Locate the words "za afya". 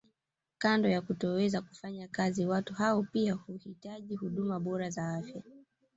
4.89-5.43